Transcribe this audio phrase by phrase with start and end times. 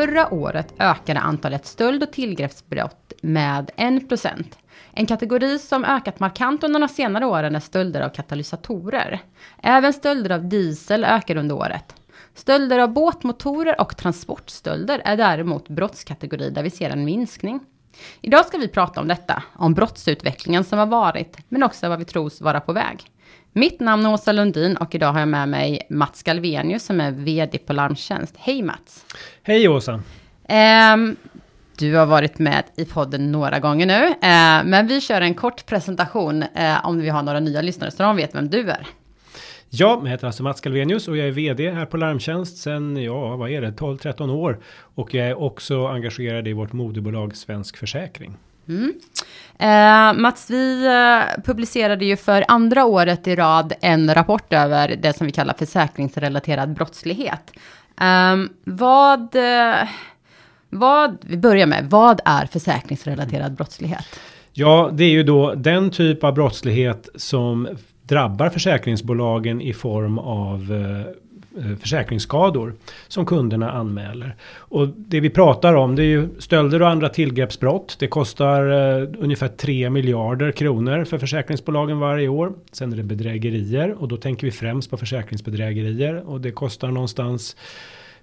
[0.00, 4.44] Förra året ökade antalet stöld och tillgreppsbrott med 1%.
[4.92, 9.20] En kategori som ökat markant under de senare åren är stölder av katalysatorer.
[9.62, 11.94] Även stölder av diesel ökar under året.
[12.34, 17.60] Stölder av båtmotorer och transportstölder är däremot brottskategori där vi ser en minskning.
[18.20, 22.04] Idag ska vi prata om detta, om brottsutvecklingen som har varit, men också vad vi
[22.04, 23.10] tros vara på väg.
[23.52, 27.10] Mitt namn är Åsa Lundin och idag har jag med mig Mats Galvenius som är
[27.10, 28.34] vd på Larmtjänst.
[28.38, 29.04] Hej Mats!
[29.42, 30.02] Hej Åsa!
[30.94, 31.16] Um,
[31.78, 35.66] du har varit med i podden några gånger nu, uh, men vi kör en kort
[35.66, 38.86] presentation uh, om vi har några nya lyssnare så de vet vem du är.
[39.70, 43.36] Ja, jag heter alltså Mats Galvenius och jag är vd här på Larmtjänst sedan, ja
[43.36, 44.60] vad är det, 12-13 år.
[44.94, 48.36] Och jag är också engagerad i vårt moderbolag Svensk Försäkring.
[48.70, 48.92] Mm.
[49.58, 55.16] Eh, Mats, vi eh, publicerade ju för andra året i rad en rapport över det
[55.16, 57.52] som vi kallar försäkringsrelaterad brottslighet.
[58.00, 59.88] Eh, vad, eh,
[60.70, 64.20] vad, vi börjar med, vad är försäkringsrelaterad brottslighet?
[64.52, 67.68] Ja, det är ju då den typ av brottslighet som
[68.02, 71.14] drabbar försäkringsbolagen i form av Eh,
[71.58, 72.74] Eh, försäkringsskador
[73.08, 74.36] som kunderna anmäler.
[74.54, 77.96] Och det vi pratar om det är ju stölder och andra tillgreppsbrott.
[77.98, 82.52] Det kostar eh, ungefär 3 miljarder kronor för försäkringsbolagen varje år.
[82.72, 87.56] Sen är det bedrägerier och då tänker vi främst på försäkringsbedrägerier och det kostar någonstans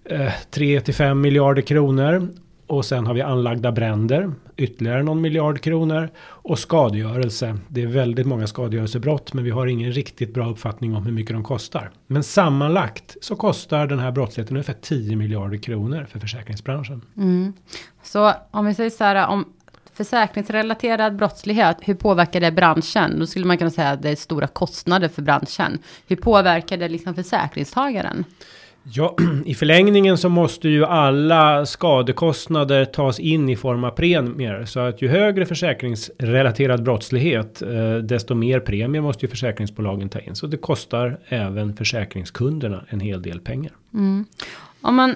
[0.06, 2.30] eh, 3 till 5 miljarder kronor.
[2.68, 6.10] Och sen har vi anlagda bränder, ytterligare någon miljard kronor.
[6.20, 7.58] Och skadegörelse.
[7.68, 11.34] Det är väldigt många skadegörelsebrott men vi har ingen riktigt bra uppfattning om hur mycket
[11.34, 11.92] de kostar.
[12.08, 17.02] Men sammanlagt så kostar den här brottsligheten ungefär 10 miljarder kronor för försäkringsbranschen.
[17.18, 17.54] Mm.
[18.04, 19.46] Så om vi säger så här, om
[19.94, 23.20] försäkringsrelaterad brottslighet, hur påverkar det branschen?
[23.20, 25.80] Då skulle man kunna säga att det är stora kostnader för branschen.
[26.08, 28.26] Hur påverkar det liksom försäkringstagaren?
[28.94, 29.16] Ja,
[29.46, 34.66] i förlängningen så måste ju alla skadekostnader tas in i form av premier.
[34.66, 40.36] Så att ju högre försäkringsrelaterad brottslighet, eh, desto mer premie måste ju försäkringsbolagen ta in.
[40.36, 43.72] Så det kostar även försäkringskunderna en hel del pengar.
[43.94, 44.26] Mm.
[44.82, 45.16] Om man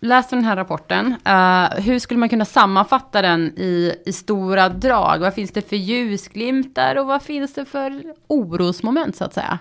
[0.00, 5.18] läser den här rapporten, uh, hur skulle man kunna sammanfatta den i, i stora drag?
[5.18, 9.58] Vad finns det för ljusglimtar och vad finns det för orosmoment så att säga?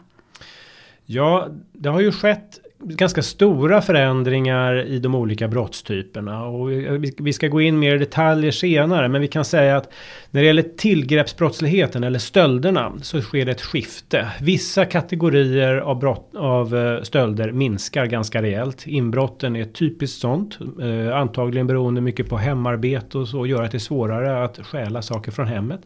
[1.06, 6.46] Ja, det har ju skett ganska stora förändringar i de olika brottstyperna.
[6.46, 6.72] Och
[7.18, 9.08] vi ska gå in mer i detaljer senare.
[9.08, 9.94] Men vi kan säga att
[10.32, 14.28] när det gäller tillgreppsbrottsligheten eller stölderna så sker det ett skifte.
[14.42, 18.88] Vissa kategorier av, brott, av eh, stölder minskar ganska rejält.
[18.88, 20.60] Inbrotten är typiskt sånt.
[20.82, 25.02] Eh, antagligen beroende mycket på hemarbete och så gör att det är svårare att stjäla
[25.02, 25.82] saker från hemmet.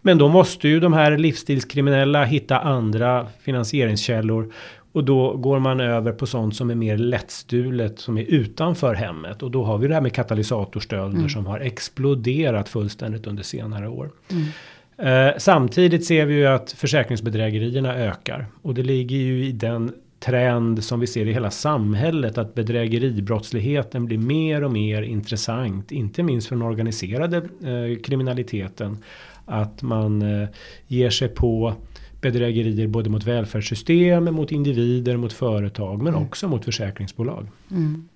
[0.00, 4.52] Men då måste ju de här livsstilskriminella hitta andra finansieringskällor
[4.92, 9.42] och då går man över på sånt som är mer lättstulet som är utanför hemmet.
[9.42, 11.28] Och då har vi det här med katalysatorstölder mm.
[11.28, 14.10] som har exploderat fullständigt under senare år.
[14.30, 15.28] Mm.
[15.28, 18.46] Eh, samtidigt ser vi ju att försäkringsbedrägerierna ökar.
[18.62, 24.06] Och det ligger ju i den trend som vi ser i hela samhället att bedrägeribrottsligheten
[24.06, 25.92] blir mer och mer intressant.
[25.92, 28.98] Inte minst för den organiserade eh, kriminaliteten.
[29.44, 30.48] Att man eh,
[30.86, 31.74] ger sig på
[32.20, 36.26] bedrägerier både mot välfärdssystem, mot individer, mot företag men mm.
[36.26, 37.46] också mot försäkringsbolag.
[37.70, 38.08] Mm.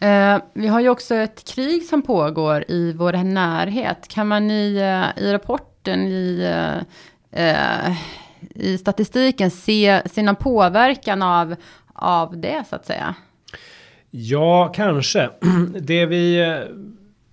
[0.00, 4.08] Eh, vi har ju också ett krig som pågår i vår närhet.
[4.08, 6.54] Kan man i, eh, i rapporten, i,
[7.30, 7.92] eh,
[8.54, 11.54] i statistiken se, se någon påverkan av,
[11.92, 13.14] av det så att säga?
[14.10, 15.30] Ja, kanske.
[15.80, 16.56] Det vi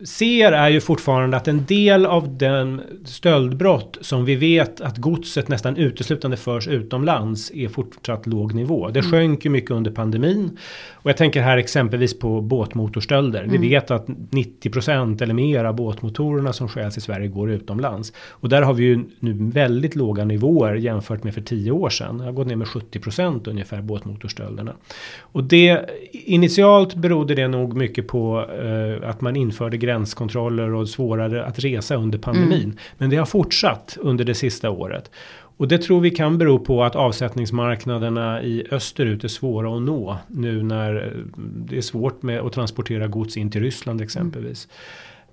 [0.06, 5.48] ser är ju fortfarande att en del av den stöldbrott som vi vet att godset
[5.48, 8.90] nästan uteslutande förs utomlands är fortsatt låg nivå.
[8.90, 9.12] Det mm.
[9.12, 10.58] sjönk ju mycket under pandemin.
[10.92, 13.44] Och jag tänker här exempelvis på båtmotorstölder.
[13.44, 13.62] Mm.
[13.62, 18.14] Vi vet att 90% eller mer av båtmotorerna som stjäls i Sverige går utomlands.
[18.30, 22.18] Och där har vi ju nu väldigt låga nivåer jämfört med för 10 år sedan.
[22.18, 24.74] Det har gått ner med 70% ungefär båtmotorstölderna.
[25.20, 31.46] Och det initialt berodde det nog mycket på eh, att man införde gränskontroller och svårare
[31.46, 32.64] att resa under pandemin.
[32.64, 32.78] Mm.
[32.98, 35.12] Men det har fortsatt under det sista året.
[35.58, 40.18] Och det tror vi kan bero på att avsättningsmarknaderna i österut är svåra att nå.
[40.28, 44.68] Nu när eh, det är svårt med att transportera gods in till Ryssland exempelvis.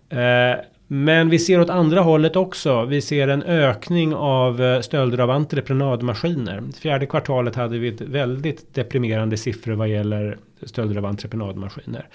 [0.09, 0.59] Mm.
[0.87, 2.85] men vi ser åt andra hållet också.
[2.85, 6.63] Vi ser en ökning av eh, stölder av entreprenadmaskiner.
[6.81, 12.07] Fjärde kvartalet hade vi ett väldigt deprimerande siffror vad gäller stölder av entreprenadmaskiner.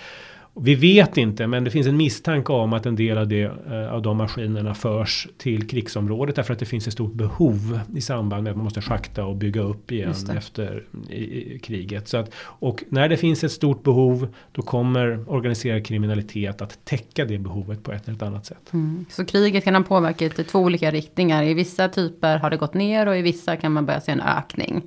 [0.54, 3.94] Vi vet inte, men det finns en misstanke om att en del av, det, eh,
[3.94, 8.44] av de maskinerna förs till krigsområdet därför att det finns ett stort behov i samband
[8.44, 12.07] med att man måste schakta och bygga upp igen efter i, i kriget.
[12.07, 17.25] Så att, och när det finns ett stort behov då kommer organiserad kriminalitet att täcka
[17.25, 18.74] det behovet på ett eller annat sätt.
[18.74, 19.06] Mm.
[19.10, 21.44] Så kriget kan ha påverkat i två olika riktningar.
[21.44, 24.22] I vissa typer har det gått ner och i vissa kan man börja se en
[24.22, 24.81] ökning.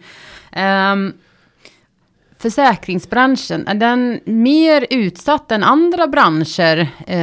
[0.57, 1.13] Um,
[2.43, 7.17] försäkringsbranschen, är den mer utsatt än andra branscher eh,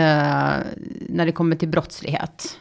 [1.10, 2.58] när det kommer till brottslighet?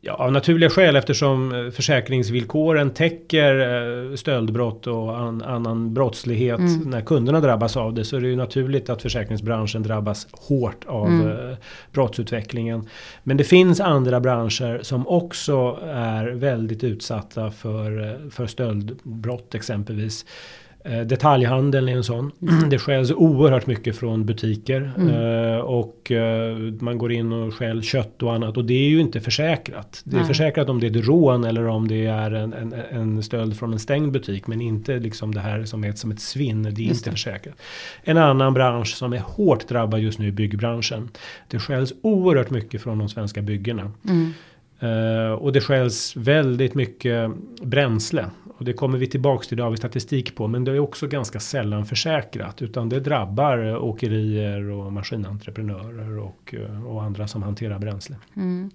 [0.00, 6.90] Ja, av naturliga skäl eftersom eh, försäkringsvillkoren täcker eh, stöldbrott och an, annan brottslighet mm.
[6.90, 11.08] när kunderna drabbas av det så är det ju naturligt att försäkringsbranschen drabbas hårt av
[11.08, 11.56] mm.
[11.92, 12.88] brottsutvecklingen.
[13.22, 20.24] Men det finns andra branscher som också är väldigt utsatta för, för stöldbrott exempelvis.
[20.88, 22.32] Eh, detaljhandeln är en sån.
[22.42, 22.70] Mm.
[22.70, 24.92] Det stjäls oerhört mycket från butiker.
[24.96, 25.08] Mm.
[25.08, 28.56] Eh, och eh, man går in och stjäl kött och annat.
[28.56, 30.02] Och det är ju inte försäkrat.
[30.04, 30.28] Det är Nej.
[30.28, 33.72] försäkrat om det är ett rån eller om det är en, en, en, stöld från
[33.72, 34.46] en stängd butik.
[34.46, 36.62] Men inte liksom det här som är ett, som ett svinn.
[36.62, 37.10] Det är just inte det.
[37.10, 37.54] försäkrat.
[38.02, 41.08] En annan bransch som är hårt drabbad just nu är byggbranschen.
[41.48, 43.92] Det stjäls oerhört mycket från de svenska byggena.
[44.08, 44.32] Mm.
[44.82, 47.30] Uh, och det skäls väldigt mycket
[47.62, 48.30] bränsle.
[48.58, 50.46] Och det kommer vi tillbaks till, det har vi statistik på.
[50.46, 52.62] Men det är också ganska sällan försäkrat.
[52.62, 58.16] Utan det drabbar åkerier och maskinentreprenörer och, uh, och andra som hanterar bränsle.
[58.36, 58.70] Mm.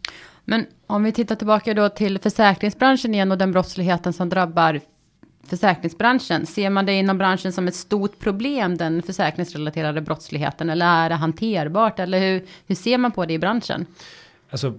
[0.45, 4.79] Men om vi tittar tillbaka då till försäkringsbranschen igen och den brottsligheten som drabbar
[5.43, 6.45] försäkringsbranschen.
[6.45, 10.69] Ser man det inom branschen som ett stort problem, den försäkringsrelaterade brottsligheten?
[10.69, 11.99] Eller är det hanterbart?
[11.99, 13.85] Eller hur, hur ser man på det i branschen?
[14.49, 14.73] Alltså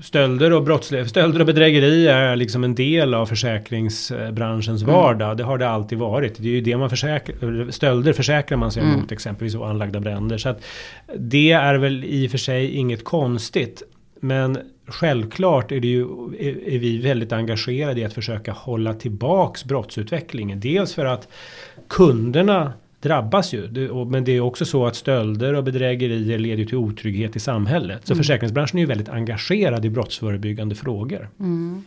[0.00, 4.94] stölder och brottslighet, stölder och bedrägeri är liksom en del av försäkringsbranschens mm.
[4.94, 5.36] vardag.
[5.36, 6.36] Det har det alltid varit.
[6.38, 9.00] Det är ju det man försäkrar, stölder försäkrar man sig mm.
[9.00, 10.38] mot exempelvis och anlagda bränder.
[10.38, 10.64] Så att
[11.16, 13.82] det är väl i och för sig inget konstigt.
[14.20, 16.02] Men självklart är, det ju,
[16.38, 20.60] är, är vi väldigt engagerade i att försöka hålla tillbaks brottsutvecklingen.
[20.60, 21.28] Dels för att
[21.88, 22.72] kunderna
[23.04, 23.90] drabbas ju.
[24.04, 28.06] men det är också så att stölder och bedrägerier leder till otrygghet i samhället.
[28.06, 28.22] Så mm.
[28.22, 31.28] försäkringsbranschen är ju väldigt engagerad i brottsförebyggande frågor.
[31.40, 31.84] Mm.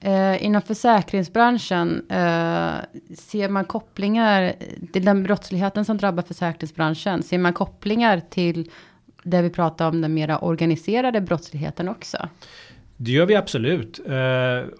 [0.00, 2.74] Eh, inom försäkringsbranschen eh,
[3.16, 4.52] ser man kopplingar
[4.92, 7.22] till den brottsligheten som drabbar försäkringsbranschen.
[7.22, 8.70] Ser man kopplingar till
[9.22, 12.28] det vi pratar om den mera organiserade brottsligheten också?
[13.02, 14.00] Det gör vi absolut.
[14.08, 14.14] Uh,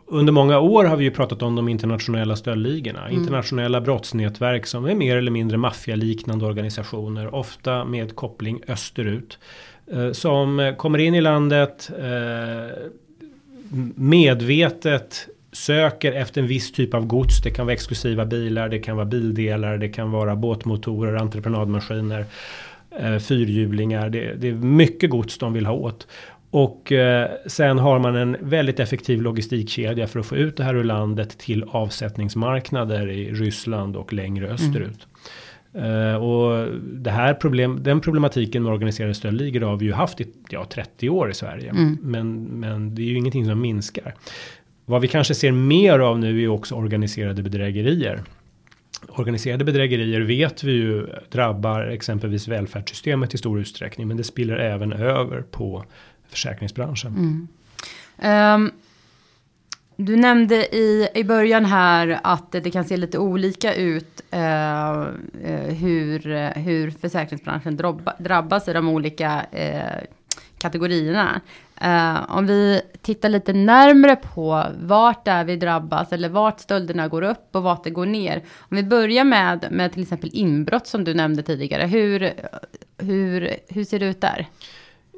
[0.06, 3.06] under många år har vi ju pratat om de internationella stöldligorna.
[3.06, 3.20] Mm.
[3.20, 7.34] Internationella brottsnätverk som är mer eller mindre maffialiknande organisationer.
[7.34, 9.38] Ofta med koppling österut.
[9.94, 12.88] Uh, som kommer in i landet uh,
[13.94, 17.42] medvetet söker efter en viss typ av gods.
[17.42, 22.24] Det kan vara exklusiva bilar, det kan vara bildelar, det kan vara båtmotorer, entreprenadmaskiner,
[23.20, 24.10] fyrhjulingar.
[24.10, 26.06] Det, det är mycket gods de vill ha åt.
[26.50, 30.74] Och eh, sen har man en väldigt effektiv logistikkedja för att få ut det här
[30.74, 34.54] ur landet till avsättningsmarknader i Ryssland och längre mm.
[34.54, 35.06] österut.
[35.06, 35.10] Mm.
[35.84, 40.26] Uh, och det här problem, den problematiken med organiserade stöldligor har vi ju haft i
[40.48, 41.70] ja, 30 år i Sverige.
[41.70, 41.98] Mm.
[42.02, 44.14] Men, men det är ju ingenting som minskar.
[44.84, 48.22] Vad vi kanske ser mer av nu är också organiserade bedrägerier.
[49.08, 54.08] Organiserade bedrägerier vet vi ju drabbar exempelvis välfärdssystemet i stor utsträckning.
[54.08, 55.84] Men det spiller även över på
[56.30, 57.48] försäkringsbranschen.
[58.18, 58.64] Mm.
[58.64, 58.72] Um,
[59.96, 65.08] du nämnde i, i början här att det kan se lite olika ut uh,
[65.68, 70.08] hur, hur försäkringsbranschen drabba, drabbas i de olika uh,
[70.58, 71.40] kategorierna.
[71.84, 77.22] Uh, om vi tittar lite närmre på vart där vi drabbas eller vart stölderna går
[77.22, 78.42] upp och vart det går ner.
[78.58, 81.86] Om vi börjar med, med till exempel inbrott som du nämnde tidigare.
[81.86, 82.32] Hur,
[82.98, 84.48] hur, hur ser det ut där?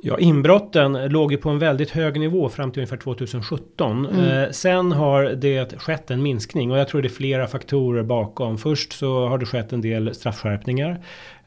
[0.04, 4.06] Ja, inbrotten låg ju på en väldigt hög nivå fram till ungefär 2017.
[4.06, 4.24] Mm.
[4.24, 8.58] Eh, sen har det skett en minskning och jag tror det är flera faktorer bakom.
[8.58, 11.00] Först så har det skett en del straffskärpningar.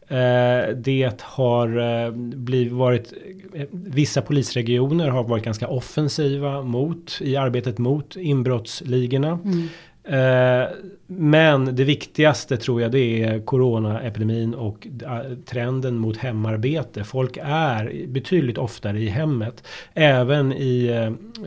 [0.08, 3.14] Eh, det har eh, blivit, varit,
[3.54, 9.40] eh, vissa polisregioner har varit ganska offensiva mot, i arbetet mot inbrottsligorna.
[9.44, 9.68] Mm.
[10.08, 10.68] Eh,
[11.08, 17.04] men det viktigaste tror jag det är coronaepidemin och eh, trenden mot hemarbete.
[17.04, 19.68] Folk är betydligt oftare i hemmet.
[19.94, 20.88] Även i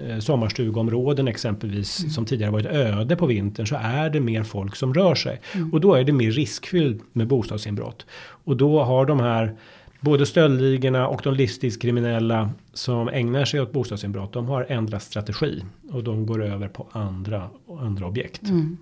[0.08, 2.10] eh, sommarstugområden exempelvis mm.
[2.10, 5.40] som tidigare varit öde på vintern så är det mer folk som rör sig.
[5.54, 5.72] Mm.
[5.72, 8.06] Och då är det mer riskfyllt med bostadsinbrott.
[8.44, 9.56] Och då har de här
[10.00, 14.32] både stöldligorna och de livstidskriminella som ägnar sig åt bostadsinbrott.
[14.32, 17.48] De har ändrat strategi och de går över på andra,
[17.80, 18.42] andra objekt.
[18.42, 18.78] Mm.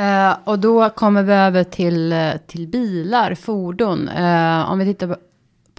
[0.00, 4.08] Uh, och då kommer vi över till, eh, till bilar, fordon.
[4.08, 5.16] Uh, om vi tittar på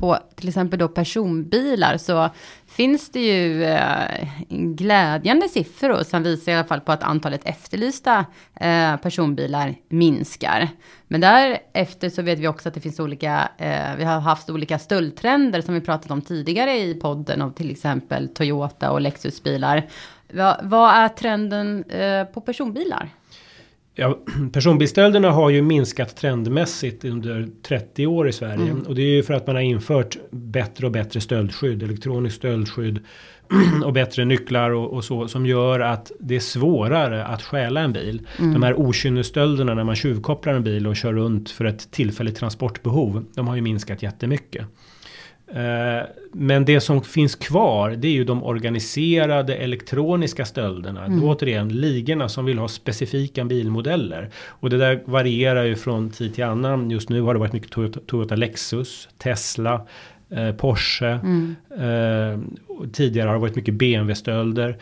[0.04, 2.30] på till exempel då personbilar så
[2.68, 8.26] finns det ju eh, glädjande siffror som visar i alla fall på att antalet efterlysta
[8.56, 10.70] eh, personbilar minskar.
[11.08, 14.80] Men därefter så vet vi också att det finns olika, eh, vi har haft olika
[14.80, 19.88] stöldtrender som vi pratat om tidigare i podden av till exempel Toyota och Lexusbilar.
[20.34, 23.10] Va, vad är trenden eh, på personbilar?
[23.96, 24.20] Ja,
[24.54, 28.70] personbilstölderna har ju minskat trendmässigt under 30 år i Sverige.
[28.70, 28.82] Mm.
[28.82, 33.00] Och det är ju för att man har infört bättre och bättre stöldskydd, elektroniskt stöldskydd
[33.86, 37.94] och bättre nycklar och, och, så som gör att det är svårare att stjäla en
[37.94, 38.28] bil.
[38.40, 38.54] Mm.
[38.54, 43.26] De här okynnesstölderna när man tjuvkopplar en bil och kör runt för ett tillfälligt transportbehov.
[43.36, 44.66] De har ju minskat jättemycket.
[45.56, 51.06] Eh, men det som finns kvar det är ju de organiserade elektroniska stölderna.
[51.06, 51.24] Mm.
[51.24, 54.30] Återigen ligorna som vill ha specifika bilmodeller.
[54.48, 56.90] Och det där varierar ju från tid till annan.
[56.90, 59.88] Just nu har det varit mycket Toyota, Toyota Lexus, Tesla,
[60.30, 61.20] eh, Porsche.
[61.24, 61.56] Mm.
[61.78, 62.40] Eh,
[62.92, 64.78] tidigare har det varit mycket BMW-stölder.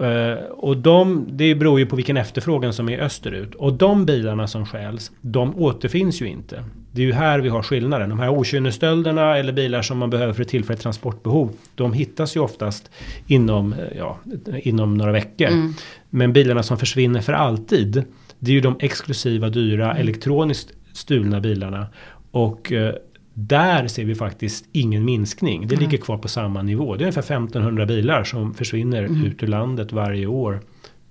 [0.00, 3.54] Uh, och de, det beror ju på vilken efterfrågan som är österut.
[3.54, 6.64] Och de bilarna som stjäls, de återfinns ju inte.
[6.92, 8.08] Det är ju här vi har skillnaden.
[8.08, 11.50] De här okynnesstölderna eller bilar som man behöver för ett tillfälligt transportbehov.
[11.74, 12.90] De hittas ju oftast
[13.26, 14.18] inom, eh, ja,
[14.62, 15.48] inom några veckor.
[15.48, 15.74] Mm.
[16.10, 18.04] Men bilarna som försvinner för alltid.
[18.38, 19.96] Det är ju de exklusiva, dyra, mm.
[19.96, 21.86] elektroniskt stulna bilarna.
[22.30, 22.90] Och uh,
[23.34, 25.66] där ser vi faktiskt ingen minskning.
[25.66, 25.90] Det mm.
[25.90, 26.96] ligger kvar på samma nivå.
[26.96, 29.24] Det är ungefär 1500 bilar som försvinner mm.
[29.24, 30.60] ut ur landet varje år.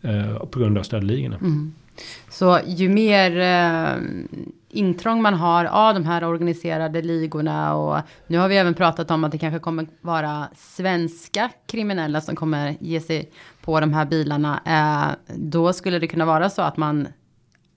[0.06, 1.36] Uh, på grund av stöldligorna.
[1.36, 1.74] Mm.
[2.30, 4.04] Så ju mer eh,
[4.70, 9.24] intrång man har av de här organiserade ligorna och nu har vi även pratat om
[9.24, 14.62] att det kanske kommer vara svenska kriminella som kommer ge sig på de här bilarna.
[14.66, 17.08] Eh, då skulle det kunna vara så att man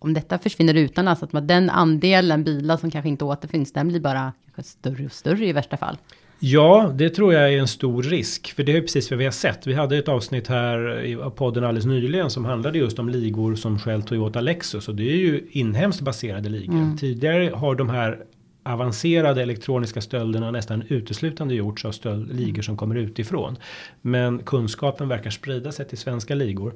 [0.05, 4.01] om detta försvinner utomlands, att man, den andelen bilar som kanske inte återfinns, den blir
[4.01, 5.97] bara större och större i värsta fall.
[6.39, 8.53] Ja, det tror jag är en stor risk.
[8.53, 9.67] För det är precis vad vi har sett.
[9.67, 13.79] Vi hade ett avsnitt här i podden alldeles nyligen som handlade just om ligor som
[13.79, 14.89] skäl Toyota Lexus.
[14.89, 16.75] Och det är ju inhemskt baserade ligor.
[16.75, 16.97] Mm.
[16.97, 18.25] Tidigare har de här
[18.63, 23.57] avancerade elektroniska stölderna nästan uteslutande gjorts av stöldligor som kommer utifrån.
[24.03, 26.75] Men kunskapen verkar sprida sig till svenska ligor.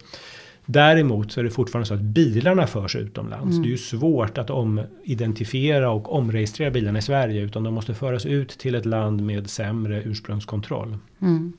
[0.71, 3.51] Däremot så är det fortfarande så att bilarna förs utomlands.
[3.51, 3.63] Mm.
[3.63, 7.43] Det är ju svårt att omidentifiera och omregistrera bilarna i Sverige.
[7.43, 10.99] Utan de måste föras ut till ett land med sämre ursprungskontroll.
[11.23, 11.53] Mm.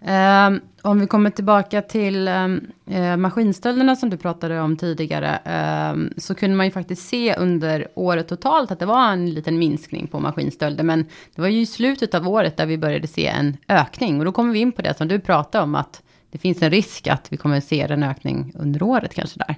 [0.00, 5.38] Um, om vi kommer tillbaka till um, uh, maskinstölderna som du pratade om tidigare.
[5.92, 9.58] Um, så kunde man ju faktiskt se under året totalt att det var en liten
[9.58, 10.84] minskning på maskinstölder.
[10.84, 14.18] Men det var ju i slutet av året där vi började se en ökning.
[14.18, 15.74] Och då kommer vi in på det som du pratade om.
[15.74, 19.56] att det finns en risk att vi kommer se en ökning under året kanske där.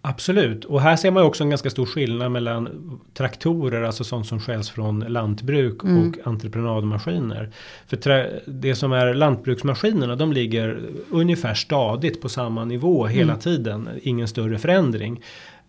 [0.00, 2.68] Absolut, och här ser man också en ganska stor skillnad mellan
[3.14, 6.08] traktorer, alltså sånt som skäls från lantbruk mm.
[6.08, 7.50] och entreprenadmaskiner.
[7.86, 10.80] För det som är lantbruksmaskinerna, de ligger
[11.10, 13.40] ungefär stadigt på samma nivå hela mm.
[13.40, 15.22] tiden, ingen större förändring.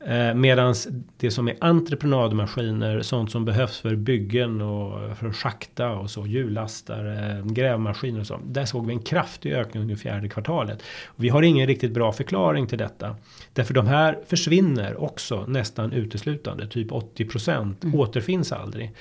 [0.06, 0.76] Eh, Medan
[1.18, 6.28] det som är entreprenadmaskiner, sånt som behövs för byggen och för att schakta och så,
[6.28, 8.40] hjullastare, grävmaskiner och så.
[8.46, 10.84] Där såg vi en kraftig ökning under fjärde kvartalet.
[11.16, 13.16] Vi har ingen riktigt bra förklaring till detta.
[13.54, 18.00] Därför de här försvinner också nästan uteslutande, typ 80% mm.
[18.00, 18.92] återfinns aldrig.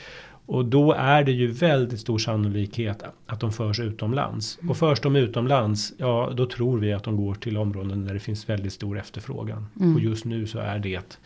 [0.49, 4.59] Och då är det ju väldigt stor sannolikhet att de förs utomlands.
[4.61, 4.71] Mm.
[4.71, 8.21] Och förs de utomlands, ja då tror vi att de går till områden där det
[8.21, 9.67] finns väldigt stor efterfrågan.
[9.81, 9.95] Mm.
[9.95, 11.17] Och just nu så är det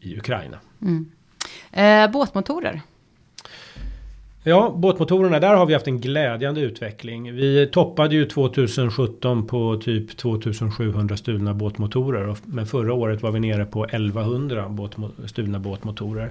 [0.00, 0.58] i Ukraina.
[0.82, 1.10] Mm.
[1.72, 2.80] Eh, båtmotorer?
[4.44, 7.34] Ja, båtmotorerna, där har vi haft en glädjande utveckling.
[7.34, 12.36] Vi toppade ju 2017 på typ 2700 stulna båtmotorer.
[12.44, 16.30] Men förra året var vi nere på 1100 båtmo stulna båtmotorer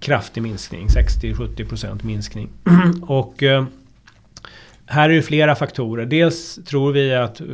[0.00, 2.48] kraftig minskning, 60-70% minskning.
[3.02, 3.64] och eh,
[4.86, 6.06] här är det flera faktorer.
[6.06, 7.46] Dels tror vi att eh,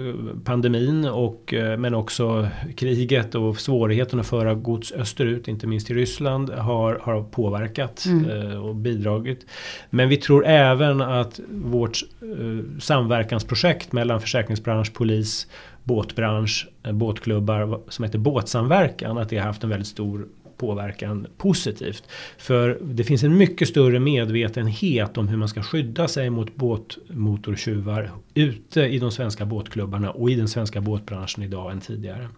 [0.45, 5.95] pandemin och eh, men också kriget och svårigheten att föra gods österut, inte minst i
[5.95, 8.62] Ryssland, har, har påverkat mm.
[8.62, 9.47] och bidragit.
[9.91, 11.99] Men vi tror även att vårt
[12.81, 15.47] samverkansprojekt mellan försäkringsbransch, polis,
[15.85, 20.26] båtbransch, båtklubbar som heter Båtsamverkan, att det har haft en väldigt stor
[20.57, 22.05] påverkan positivt.
[22.39, 28.11] För det finns en mycket större medvetenhet om hur man ska skydda sig mot båtmotortjuvar
[28.35, 32.29] ute i de svenska båtklubbarna och i den svenska båtbranschen idag än tidigare.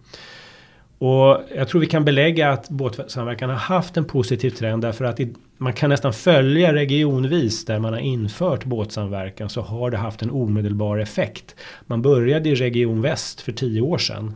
[0.99, 5.19] Och jag tror vi kan belägga att båtsamverkan har haft en positiv trend därför att
[5.57, 10.31] man kan nästan följa regionvis där man har infört båtsamverkan så har det haft en
[10.31, 11.55] omedelbar effekt.
[11.85, 14.35] Man började i Region Väst för tio år sedan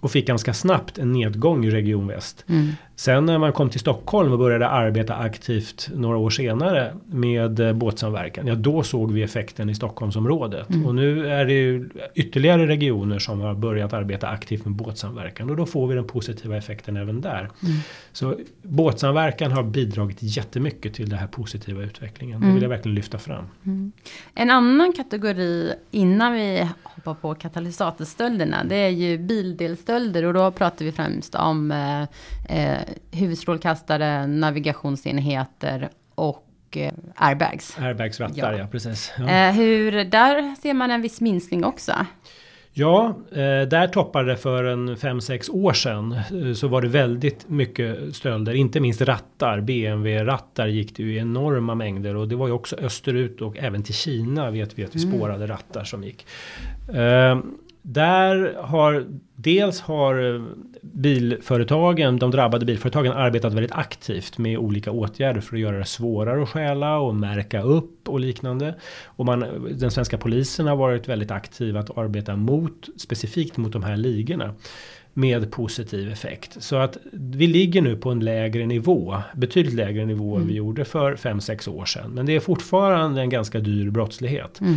[0.00, 2.44] och fick ganska snabbt en nedgång i Region Väst.
[2.48, 2.72] Mm.
[3.00, 7.72] Sen när man kom till Stockholm och började arbeta aktivt några år senare med eh,
[7.72, 10.70] båtsamverkan, ja då såg vi effekten i Stockholmsområdet.
[10.70, 10.86] Mm.
[10.86, 15.56] Och nu är det ju ytterligare regioner som har börjat arbeta aktivt med båtsamverkan och
[15.56, 17.38] då får vi den positiva effekten även där.
[17.38, 17.76] Mm.
[18.12, 22.40] Så båtsamverkan har bidragit jättemycket till den här positiva utvecklingen.
[22.40, 22.54] Det Mm.
[22.54, 23.44] vill jag verkligen lyfta fram.
[24.34, 30.84] En annan kategori innan vi hoppar på katalysatorstölderna, det är ju bildelstölder och då pratar
[30.84, 32.02] vi främst om eh,
[32.48, 32.78] eh,
[33.10, 37.76] huvudstrålkastare, navigationsenheter och eh, airbags.
[37.78, 38.58] Airbagsrattar, Ja.
[38.58, 39.12] ja, precis.
[39.18, 39.28] Ja.
[39.28, 41.92] Eh, hur, där ser man en viss minskning också.
[42.72, 43.36] Ja, eh,
[43.68, 46.12] där toppade det för en 5-6 år sedan.
[46.12, 49.60] eh, Så var det väldigt mycket stölder, inte minst rattar.
[49.60, 52.16] BMW-rattar gick det ju i enorma mängder.
[52.16, 55.46] Och det var ju också österut och även till Kina vet vi att vi spårade
[55.46, 56.26] rattar som gick.
[57.82, 59.06] Där har
[59.42, 60.42] dels har eh,
[60.82, 66.42] bilföretagen, de drabbade bilföretagen arbetat väldigt aktivt med olika åtgärder för att göra det svårare
[66.42, 68.74] att stjäla och märka upp och liknande.
[69.04, 69.44] Och man,
[69.78, 74.54] den svenska polisen har varit väldigt aktiv att arbeta mot, specifikt mot de här ligorna
[75.14, 76.62] med positiv effekt.
[76.62, 80.84] Så att vi ligger nu på en lägre nivå, betydligt lägre nivå än vi gjorde
[80.84, 82.10] för 5-6 år sedan.
[82.10, 84.60] Men det är fortfarande en ganska dyr brottslighet.
[84.60, 84.74] Mm.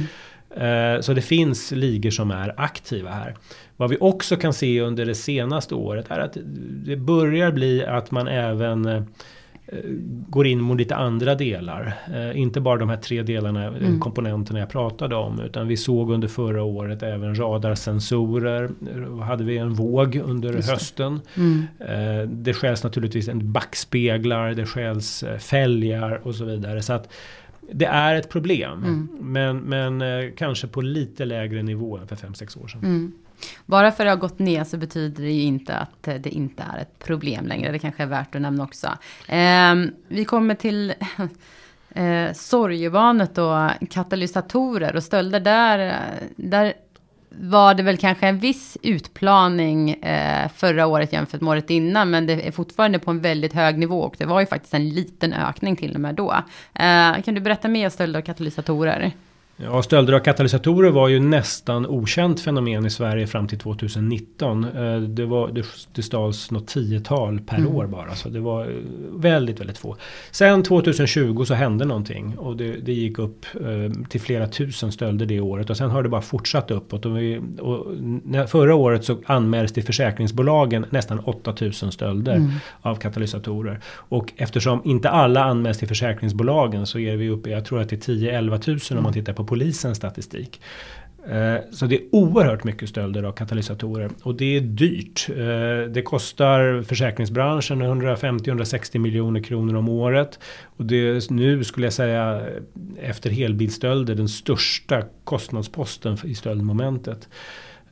[0.58, 3.36] Eh, Så det finns ligor som är aktiva här.
[3.78, 6.38] Vad vi också kan se under det senaste året är att
[6.86, 9.04] det börjar bli att man även eh,
[10.30, 11.94] går in mot lite andra delar.
[12.14, 14.00] Eh, Inte bara de här tre delarna, Mm.
[14.00, 15.40] komponenterna jag pratade om.
[15.42, 18.70] Utan vi såg under förra året även radarsensorer.
[19.24, 20.74] Hade vi en våg under Just det.
[20.74, 21.22] hösten.
[21.38, 21.68] Mm.
[21.80, 26.82] Eh, Det stjäls naturligtvis en backspeglar, det stjäls eh, fälgar och så vidare.
[26.82, 27.10] Så att
[27.72, 28.84] det är ett problem.
[28.84, 29.10] Mm.
[29.22, 32.79] Men, men eh, kanske på lite lägre nivå än för 5-6 år sedan.
[32.84, 33.13] Mm.
[33.65, 36.29] Bara för att det har gått ner så betyder det ju inte att eh, det
[36.29, 37.72] inte är ett problem längre.
[37.72, 38.98] Det kanske är värt att nämna också.
[39.27, 40.93] Ehm, vi kommer till
[41.89, 45.39] eh, sorgebarnet och katalysatorer och stölder.
[45.39, 46.74] Där, eh, där
[47.40, 52.10] var det väl kanske en viss utplaning eh, förra året jämfört med året innan.
[52.10, 54.89] Men det är fortfarande på en väldigt hög nivå och det var ju faktiskt en
[54.89, 56.32] liten ökning till och med då.
[56.74, 59.12] Eh, kan du berätta mer om stölder och katalysatorer?
[59.58, 64.63] Ja, stölder av katalysatorer var ju nästan okänt fenomen i Sverige fram till 2019.
[64.63, 67.76] Eh, Det, var, det, det stals något tiotal per Mm.
[67.76, 68.16] år bara.
[68.16, 68.70] Så det var eh,
[69.13, 69.96] väldigt, väldigt få.
[70.32, 72.38] Sen 2020 så hände någonting.
[72.38, 75.70] Och det, det gick upp eh, till flera tusen stölder det året.
[75.70, 77.06] Och sen har det bara fortsatt uppåt.
[77.06, 77.86] Och vi, och
[78.24, 82.52] när, förra året så anmäldes till försäkringsbolagen nästan 8000 stölder Mm.
[82.82, 83.80] av katalysatorer.
[83.86, 88.08] Och eftersom inte alla anmäls till försäkringsbolagen så är vi uppe, jag tror att det
[88.08, 90.62] är 10-11 tusen om man tittar på polisens statistik.
[91.27, 95.29] Eh, så det är oerhört mycket stölder av katalysatorer och det är dyrt.
[95.29, 100.39] Eh, det kostar försäkringsbranschen 150-160 miljoner kronor om året.
[100.77, 102.41] Och det är nu skulle jag säga
[103.01, 107.29] efter helbilstölder den största kostnadsposten i stöldmomentet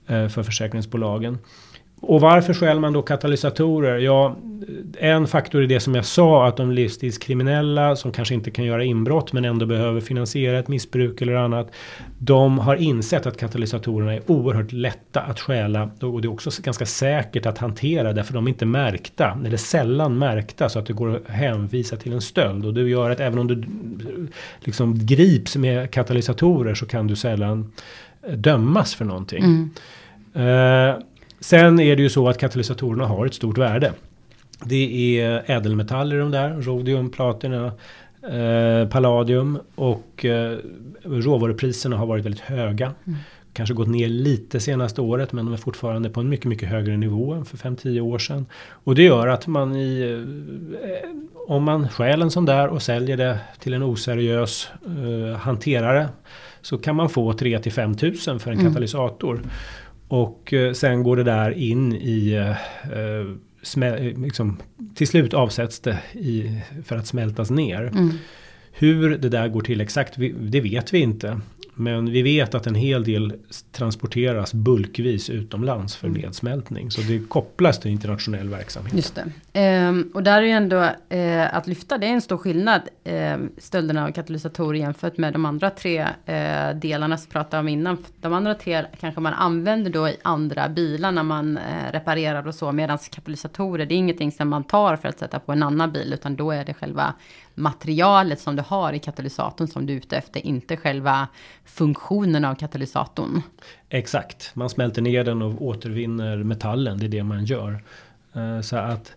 [0.08, 1.38] eh, för försäkringsbolagen.
[2.02, 3.98] Och varför stjäl man då katalysatorer?
[3.98, 4.36] Ja,
[5.00, 8.84] en faktor är det som jag sa att de livstidskriminella som kanske inte kan göra
[8.84, 11.72] inbrott men ändå behöver finansiera ett missbruk eller annat.
[12.18, 16.86] De har insett att katalysatorerna är oerhört lätta att stjäla och det är också ganska
[16.86, 21.16] säkert att hantera därför de är inte märkta eller sällan märkta så att det går
[21.16, 23.64] att hänvisa till en stöld och det gör att även om du
[24.60, 27.72] liksom grips med katalysatorer så kan du sällan
[28.36, 29.44] dömas för någonting.
[29.44, 29.70] Mm.
[30.34, 30.96] Eh,
[31.42, 33.94] sen är det ju så att katalysatorerna har ett stort värde.
[34.66, 37.72] Det är ädelmetaller de där, rhodium, platina,
[38.32, 40.58] eh, palladium och eh,
[41.04, 42.94] råvarupriserna har varit väldigt höga.
[43.54, 46.98] Kanske gått ner lite senaste året men de är fortfarande på en mycket, mycket högre
[46.98, 48.46] nivå än för 5-10 år sedan.
[48.84, 50.02] Och det gör att man i,
[50.84, 51.10] eh,
[51.48, 56.08] om man stjäl en sån där och säljer det till en oseriös eh, hanterare
[56.62, 58.72] så kan man få 3-5 tusen för en Mm.
[58.72, 59.42] katalysator.
[60.12, 64.58] Och eh, sen går det där in i eh, eh, liksom,
[64.96, 67.82] till slut avsätts det i, för att smältas ner.
[67.82, 68.12] Mm.
[68.72, 71.40] Hur det där går till exakt, det vet vi inte.
[71.74, 73.34] Men vi vet att en hel del
[73.72, 76.22] transporteras bulkvis utomlands för Mm.
[76.22, 76.92] nedsmältning.
[76.92, 78.94] Så det kopplas till internationell verksamhet.
[78.94, 79.51] Just det.
[79.54, 80.78] Um, och där är ju ändå
[81.14, 82.82] uh, att lyfta, det är en stor skillnad.
[83.08, 87.98] Uh, stölderna av katalysatorer jämfört med de andra tre uh, delarna som pratade om innan.
[88.22, 92.56] De andra tre kanske man använder då i andra bilar när man eh, reparerar och
[92.56, 92.72] så.
[92.72, 96.14] Medan katalysatorer, det är ingenting som man tar för att sätta på en annan bil.
[96.14, 97.14] Utan då är det själva
[97.56, 101.28] materialet som du har i katalysatorn som du är ute efter, inte själva
[101.66, 103.42] funktionen av katalysatorn.
[103.90, 107.84] Exakt, man smälter ner den och återvinner metallen, det är det man gör.
[108.36, 109.14] Eh, så att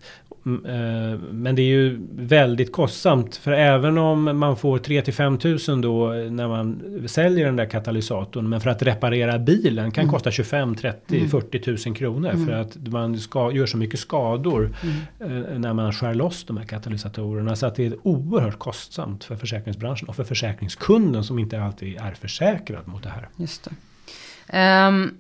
[0.47, 3.37] Mm, eh, men det är ju väldigt kostsamt.
[3.37, 7.67] För även om man får 3 till 5 tusen då när man säljer den där
[7.67, 8.49] katalysatorn.
[8.49, 10.13] Men för att reparera bilen kan mm.
[10.13, 11.31] kosta 25, 30, mm.
[11.31, 12.31] 40 tusen kronor.
[12.31, 12.47] Mm.
[12.47, 14.95] För att man ska, gör så mycket skador mm.
[15.21, 17.57] Eh, när man skär loss de här katalysatorerna.
[17.57, 22.15] Så att det är oerhört kostsamt för försäkringsbranschen och för försäkringskunden som inte alltid är
[22.15, 23.29] försäkrad mot det här.
[23.37, 24.89] Just det.
[24.89, 25.15] Um,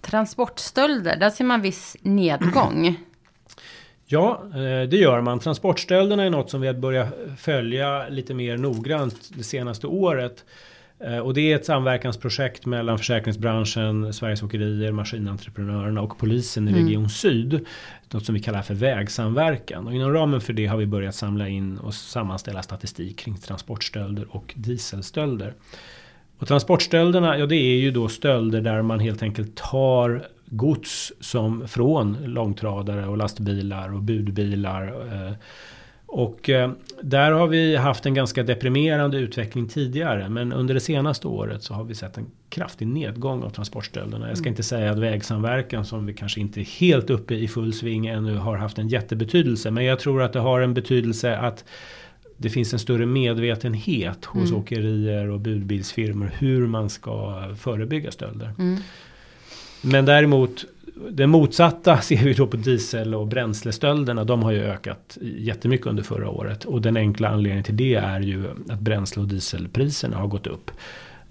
[0.00, 2.96] transportstölder, där ser man viss nedgång.
[4.10, 5.38] Ja, eh, det gör man.
[5.38, 10.44] Transportstölderna är något som vi har börjat följa lite mer noggrant det senaste året.
[11.00, 16.84] Eh, och det är ett samverkansprojekt mellan försäkringsbranschen, Sveriges Åkerier, Maskinentreprenörerna och polisen i mm.
[16.84, 17.66] Region Syd.
[18.10, 19.86] Något som vi kallar för vägsamverkan.
[19.86, 24.26] Och inom ramen för det har vi börjat samla in och sammanställa statistik kring transportstölder
[24.30, 25.54] och dieselstölder.
[26.38, 31.68] Och transportstölderna, ja det är ju då stölder där man helt enkelt tar gods som
[31.68, 34.86] från långtradare och lastbilar och budbilar.
[35.12, 35.32] Eh,
[36.10, 36.70] och eh,
[37.02, 40.28] där har vi haft en ganska deprimerande utveckling tidigare.
[40.28, 44.28] Men under det senaste året så har vi sett en kraftig nedgång av transportstölderna.
[44.28, 44.52] Jag ska mm.
[44.52, 48.36] inte säga att vägsamverkan som vi kanske inte är helt uppe i full sving ännu
[48.36, 49.70] har haft en jättebetydelse.
[49.70, 51.64] Men jag tror att det har en betydelse att
[52.36, 54.60] det finns en större medvetenhet hos mm.
[54.60, 58.54] åkerier och budbilsfirmor hur man ska förebygga stölder.
[58.58, 58.80] Mm.
[59.82, 60.64] Men däremot
[61.10, 64.24] det motsatta ser vi då på diesel och bränslestölderna.
[64.24, 66.64] De har ju ökat jättemycket under förra året.
[66.64, 70.70] Och den enkla anledningen till det är ju att bränsle och dieselpriserna har gått upp.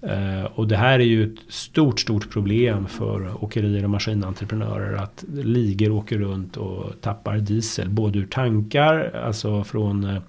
[0.02, 4.96] Eh, och det här är ju ett stort, stort problem för åkerier och maskinentreprenörer.
[4.96, 7.88] Att ligor åker runt och tappar diesel.
[7.88, 10.22] Både ur tankar, alltså från eh,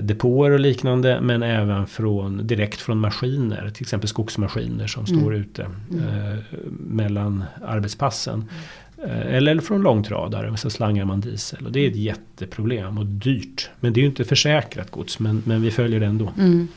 [0.00, 5.20] depåer och liknande men även från, direkt från maskiner, till exempel skogsmaskiner som mm.
[5.20, 6.04] står ute mm.
[6.04, 6.38] eh,
[6.70, 8.44] mellan arbetspassen.
[9.04, 11.66] Eh, eller från långtradare, så slangar man diesel.
[11.66, 13.70] Och det är ett jätteproblem och dyrt.
[13.80, 16.32] Men det är ju inte försäkrat gods, men, men vi följer det ändå.
[16.38, 16.68] Mm.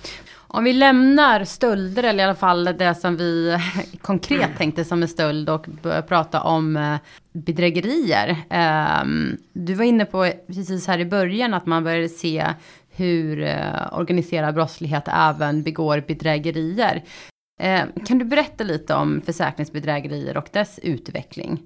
[0.54, 3.58] Om vi lämnar stölder, eller i alla fall det som vi
[4.01, 6.95] konkret tänkte som en stöld och börjar prata om eh,
[7.32, 8.38] bedrägerier.
[8.49, 12.47] Ehm, du var inne på precis här i början att man började se
[12.95, 17.04] hur eh, organiserad brottslighet även begår bedrägerier.
[17.62, 21.60] Eh, kan du berätta lite om försäkringsbedrägerier och dess utveckling?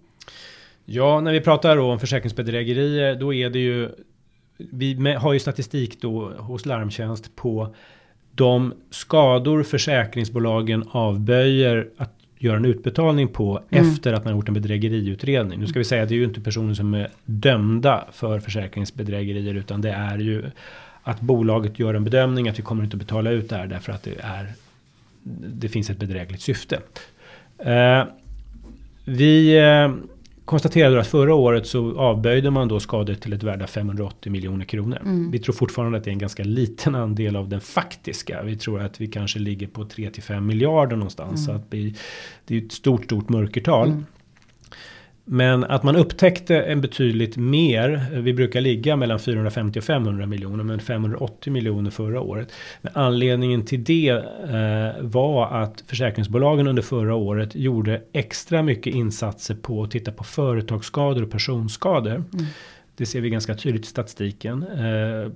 [0.85, 3.89] Ja, när vi pratar om försäkringsbedrägerier, då är det ju
[4.57, 7.75] vi har ju statistik då hos Larmtjänst på
[8.31, 13.89] de skador försäkringsbolagen avböjer att göra en utbetalning på mm.
[13.89, 15.59] efter att man har gjort en bedrägeriutredning.
[15.59, 19.53] Nu ska vi säga att det är ju inte personer som är dömda för försäkringsbedrägerier
[19.55, 20.43] utan det är ju
[21.07, 24.03] att bolaget gör en bedömning att vi kommer inte betala ut det här därför att
[24.03, 24.53] det är
[25.47, 26.79] det finns ett bedrägligt syfte.
[27.57, 28.03] Eh,
[29.05, 29.93] vi eh,
[30.45, 34.65] konstaterade att förra året så avböjde man då skador till ett värde av 580 miljoner
[34.65, 34.97] kronor.
[35.01, 35.31] Mm.
[35.31, 38.43] Vi tror fortfarande att det är en ganska liten andel av den faktiska.
[38.43, 41.31] Vi tror att vi kanske ligger på 3 till 5 miljarder någonstans.
[41.31, 41.45] Mm.
[41.45, 41.95] Så att vi,
[42.45, 43.87] det är ett stort, stort mörkertal.
[43.87, 44.05] Mm.
[45.27, 50.63] Men att man upptäckte en betydligt mer, vi brukar ligga mellan 450 och 500 miljoner,
[50.63, 52.51] men 580 miljoner förra året.
[52.81, 59.55] Men anledningen till det eh, var att försäkringsbolagen under förra året gjorde extra mycket insatser
[59.55, 62.11] på att titta på företagsskador och personskador.
[62.15, 62.45] Mm.
[62.97, 64.63] Det ser vi ganska tydligt i statistiken.
[64.63, 65.31] Eh,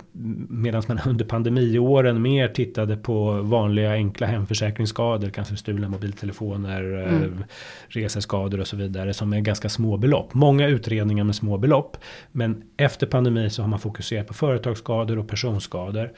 [0.48, 5.30] Medan man under pandemiåren mer tittade på vanliga enkla hemförsäkringsskador.
[5.30, 7.44] Kanske stulna mobiltelefoner, eh, mm.
[7.88, 9.14] reseskador och så vidare.
[9.14, 10.34] Som är ganska små belopp.
[10.34, 11.96] Många utredningar med små belopp.
[12.32, 16.12] Men efter pandemi så har man fokuserat på företagsskador och personskador.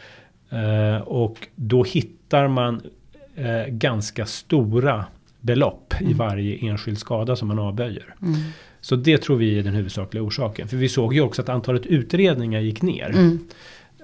[0.51, 2.81] Eh, och då hittar man
[3.69, 5.05] ganska stora
[5.41, 6.11] belopp mm.
[6.11, 8.15] i varje enskild skada som man avböjer.
[8.23, 8.35] Mm.
[8.83, 10.69] Så det tror vi är den huvudsakliga orsaken.
[10.69, 13.11] För vi såg ju också att antalet utredningar gick ner.
[13.11, 13.39] Mm.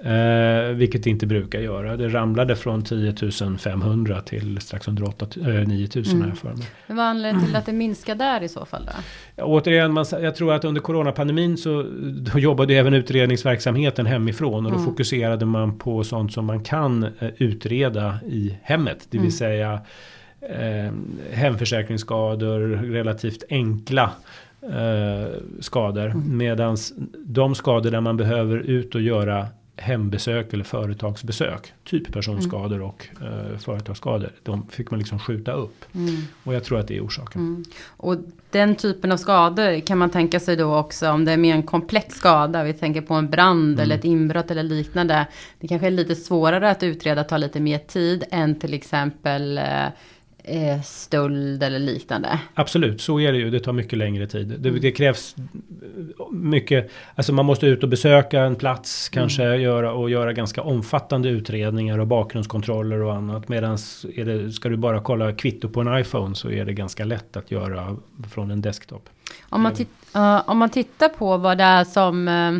[0.03, 1.97] Eh, vilket det inte brukar göra.
[1.97, 3.13] Det ramlade från 10
[3.57, 6.21] 500 till strax under 8, eh, 9 000 mm.
[6.21, 6.67] här för mig.
[6.87, 8.91] Men vad är anledningen till att det minskar där i så fall då?
[9.35, 14.65] Ja, återigen, man, jag tror att under coronapandemin så då jobbade även utredningsverksamheten hemifrån.
[14.65, 14.89] Och då mm.
[14.89, 19.07] fokuserade man på sånt som man kan eh, utreda i hemmet.
[19.09, 19.31] Det vill mm.
[19.31, 19.81] säga
[20.41, 20.93] eh,
[21.31, 22.59] hemförsäkringsskador,
[22.91, 24.11] relativt enkla
[25.59, 26.05] skador.
[26.05, 26.37] Mm.
[26.37, 26.77] Medan
[27.17, 29.47] de skador där man behöver ut och göra
[29.79, 31.73] hembesök eller företagsbesök.
[31.83, 32.87] Typ personskador mm.
[32.87, 34.31] och eh, företagsskador.
[34.43, 35.85] De fick man liksom skjuta upp.
[35.95, 36.15] Mm.
[36.43, 37.41] Och jag tror att det är orsaken.
[37.41, 37.63] Mm.
[37.87, 38.15] Och
[38.51, 41.63] den typen av skador kan man tänka sig då också om det är mer en
[41.63, 42.63] komplex skada.
[42.63, 43.79] Vi tänker på en brand mm.
[43.79, 45.27] eller ett inbrott eller liknande.
[45.59, 49.87] Det kanske är lite svårare att utreda, tar lite mer tid än till exempel eh,
[50.43, 52.39] eh, stöld eller liknande.
[52.53, 53.49] Absolut, så är det ju.
[53.49, 54.55] Det tar mycket längre tid.
[54.59, 55.35] Det, det, krävs
[56.31, 59.61] mycket, alltså man måste ut och besöka en plats kanske mm.
[59.61, 63.49] göra och göra ganska omfattande utredningar och bakgrundskontroller och annat.
[63.49, 63.77] Medan
[64.51, 67.97] ska du bara kolla kvitto på en iPhone så är det ganska lätt att göra
[68.31, 69.09] från en desktop.
[69.49, 69.73] Om man,
[70.15, 72.59] uh, om man tittar på vad det är som uh,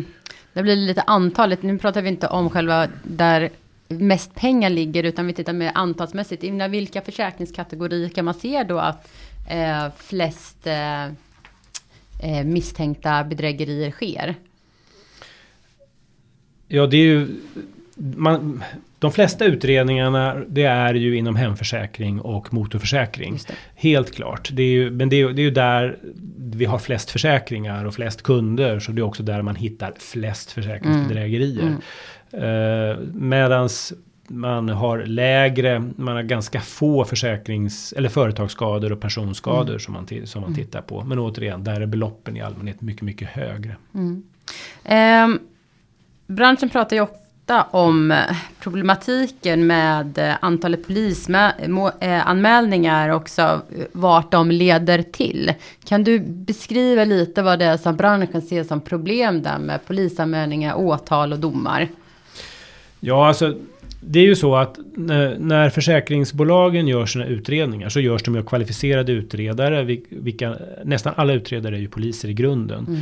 [0.52, 1.62] det blir lite antalet.
[1.62, 3.50] Nu pratar vi inte om själva där
[3.90, 6.42] mest pengar ligger, utan vi tittar mer antalsmässigt.
[6.42, 9.10] Inom vilka försäkringskategorier kan man se då att
[9.48, 11.04] eh, flest eh,
[12.22, 14.34] eh, misstänkta bedrägerier sker?
[16.68, 17.28] Ja, det är ju...
[17.94, 18.62] Man,
[18.98, 23.38] de flesta utredningarna det är ju inom hemförsäkring och motorförsäkring.
[23.74, 24.48] Helt klart.
[24.52, 25.98] Det är ju, men det är, det är ju där
[26.36, 28.80] vi har flest försäkringar och flest kunder.
[28.80, 31.62] Så det är också där man hittar flest försäkringsbedrägerier.
[31.62, 31.80] Mm.
[32.32, 33.92] Eh, medans
[34.30, 39.80] man har lägre, man har ganska få försäkrings eller företagsskador och personskador mm.
[39.80, 40.64] som, man, som man mm.
[40.64, 41.04] tittar på.
[41.04, 43.76] Men återigen, där är beloppen i allmänhet mycket, mycket högre.
[43.94, 44.22] Mm.
[44.84, 45.28] Eh,
[46.26, 48.22] branschen pratar ju ofta om
[48.60, 53.60] problematiken med antalet polisanmälningar och också
[53.92, 55.52] vart de leder till.
[55.84, 60.74] Kan du beskriva lite vad det är som branschen ser som problem där med polisanmälningar,
[60.74, 61.88] åtal och domar?
[63.00, 63.54] Ja, alltså
[64.00, 69.12] det är ju så att när, försäkringsbolagen gör sina utredningar så görs de av kvalificerade
[69.12, 69.98] utredare.
[70.10, 72.86] Vilka, nästan alla utredare är ju poliser i grunden.
[72.88, 73.00] Mm.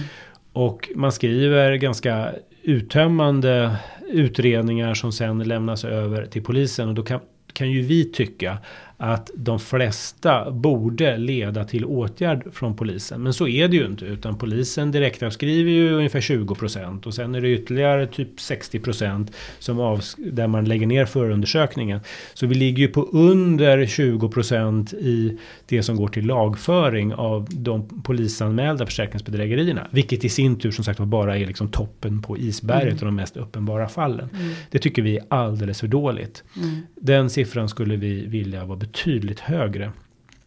[0.53, 2.31] Och man skriver ganska
[2.63, 3.77] uttömmande
[4.13, 6.89] utredningar som sen lämnas över till polisen.
[6.89, 7.21] Och då kan,
[7.53, 8.59] kan ju vi tycka
[9.01, 13.23] att de flesta borde leda till åtgärd från polisen.
[13.23, 17.41] Men så är det ju inte utan polisen direktavskriver ju ungefär 20% och sen är
[17.41, 22.01] det ytterligare typ 60% som av, där man lägger ner förundersökningen.
[22.35, 28.03] Så vi ligger ju på under 20% i det som går till lagföring av de
[28.03, 29.87] polisanmälda försäkringsbedrägerierna.
[29.91, 32.99] Vilket i sin tur som sagt var bara är liksom toppen på isberget mm.
[32.99, 34.29] och de mest uppenbara fallen.
[34.35, 34.53] Mm.
[34.71, 36.45] Det tycker vi är alldeles för dåligt.
[36.57, 36.81] Mm.
[36.95, 39.93] Den siffran skulle vi vilja vara betydligt högre.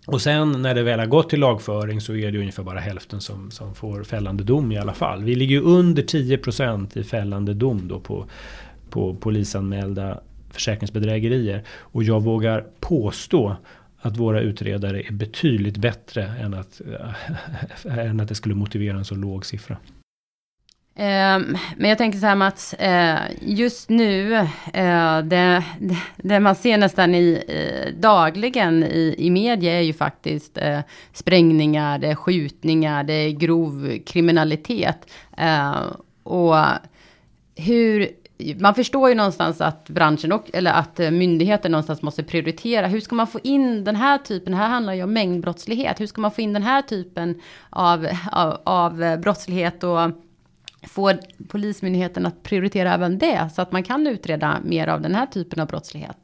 [0.07, 3.21] Och sen när det väl har gått till lagföring så är det ungefär bara hälften
[3.21, 5.23] som, som får fällande dom i alla fall.
[5.23, 8.25] Vi ligger ju under 10% i fällande dom då på,
[8.89, 11.63] på polisanmälda försäkringsbedrägerier.
[11.69, 13.55] Och jag vågar påstå
[13.97, 16.81] att våra utredare är betydligt bättre än att,
[17.85, 19.77] äh, än att det skulle motivera en så låg siffra.
[20.95, 26.55] Ehm, men jag tänker så här Mats, uh, just nu, uh, det, det, det, man
[26.55, 30.57] ser nästan i, uh, dagligen i, i media är ju faktiskt
[31.13, 35.11] sprängningar, det är skjutningar, det är grov kriminalitet.
[36.23, 36.55] och
[37.55, 38.09] hur,
[38.59, 42.87] man förstår ju någonstans att branschen och, eller att myndigheter någonstans måste prioritera.
[42.87, 46.21] Hur ska man få in den här typen, här handlar ju om mängdbrottslighet, hur ska
[46.21, 50.11] man få in den här typen av, av, av brottslighet och
[50.87, 51.13] få
[51.47, 55.59] Polismyndigheten att prioritera även det så att man kan utreda mer av den här typen
[55.59, 56.17] av brottslighet?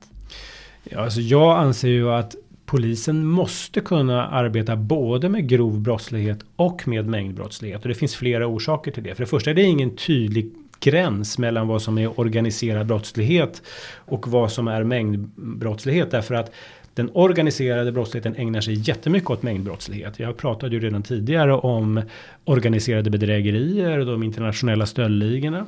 [0.84, 6.88] Ja, alltså jag anser ju att polisen måste kunna arbeta både med grov brottslighet och
[6.88, 7.82] med mängdbrottslighet.
[7.82, 9.15] Och det finns flera orsaker till det.
[9.15, 13.62] För det första är det ingen tydlig gräns mellan vad som är organiserad brottslighet
[13.96, 16.12] och vad som är mängdbrottslighet.
[16.12, 16.52] Därför att
[16.98, 20.20] den organiserade brottsligheten ägnar sig jättemycket åt mängdbrottslighet.
[20.20, 22.02] Jag pratade ju redan tidigare om
[22.46, 25.66] organiserade bedrägerier och de internationella stöldligorna.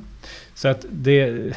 [0.53, 1.53] Så att det,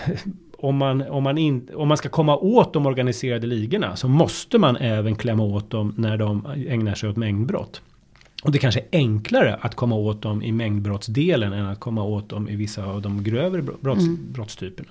[0.58, 4.58] om man, om, man in, om man ska komma åt de organiserade ligorna så måste
[4.58, 7.82] man även klämma åt dem när de ägnar sig åt mängdbrott.
[8.42, 12.28] Och det kanske är enklare att komma åt dem i mängdbrottsdelen än att komma åt
[12.28, 14.18] dem i vissa av de grövre brotts, mm.
[14.32, 14.90] brottstyperna.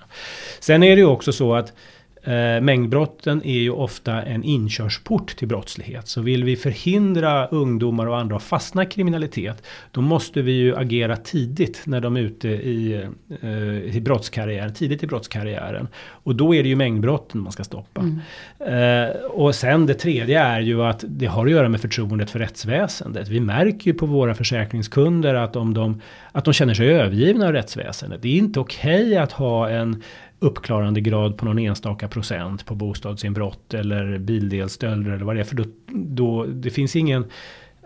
[0.60, 1.74] Sen är det ju också så att
[2.23, 6.07] Eh, mängdbrotten är ju ofta en inkörsport till brottslighet.
[6.07, 9.63] Så vill vi förhindra ungdomar och andra att fastna i kriminalitet.
[9.91, 13.07] Då måste vi ju agera tidigt när de är ute i,
[13.41, 14.73] eh, i brottskarriären.
[14.73, 15.88] Tidigt i brottskarriären.
[16.07, 18.01] Och då är det ju mängdbrotten man ska stoppa.
[18.01, 19.10] Mm.
[19.10, 22.39] Eh, och sen det tredje är ju att det har att göra med förtroendet för
[22.39, 23.27] rättsväsendet.
[23.27, 27.53] Vi märker ju på våra försäkringskunder att om de, att de känner sig övergivna av
[27.53, 28.21] rättsväsendet.
[28.21, 30.03] Det är inte okej okay att ha en
[30.41, 35.43] uppklarande grad på någon enstaka procent på bostadsinbrott eller bildelsstölder eller vad det är.
[35.43, 37.25] För då, då det finns ingen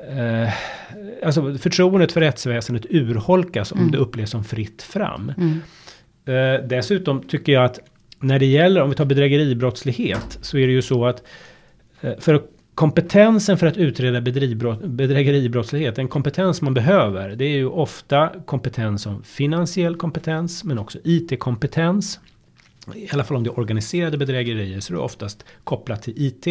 [0.09, 0.53] eh,
[1.25, 3.91] alltså förtroendet för rättsväsendet urholkas om mm.
[3.91, 5.33] det upplevs som fritt fram.
[5.37, 5.61] Mm.
[6.25, 7.79] Eh, dessutom tycker jag att
[8.19, 11.23] när det gäller, om vi tar bedrägeribrottslighet, så är det ju så att
[12.01, 12.41] eh, för
[12.75, 19.23] kompetensen för att utreda bedrägeribrottslighet, en kompetens man behöver, det är ju ofta kompetens som
[19.23, 22.19] finansiell kompetens, men också IT-kompetens.
[22.95, 26.47] I alla fall om det är organiserade bedrägerier så är det oftast kopplat till IT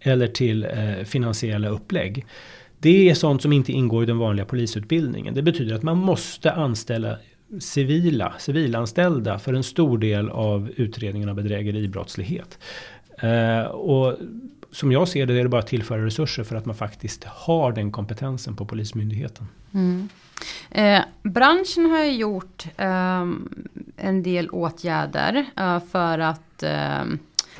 [0.00, 2.26] eller till eh, finansiella upplägg.
[2.78, 5.34] Det är sånt som inte ingår i den vanliga polisutbildningen.
[5.34, 7.16] Det betyder att man måste anställa
[7.60, 12.58] civila, civilanställda för en stor del av utredningen av bedrägeribrottslighet.
[13.18, 14.16] Eh, och
[14.72, 17.72] som jag ser det är det bara att tillföra resurser för att man faktiskt har
[17.72, 19.46] den kompetensen på Polismyndigheten.
[19.74, 20.08] Mm.
[20.70, 23.26] Eh, branschen har ju gjort eh,
[23.96, 27.04] en del åtgärder eh, för att eh,